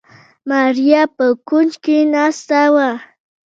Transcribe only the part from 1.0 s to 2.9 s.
په کونج کې ناسته وه.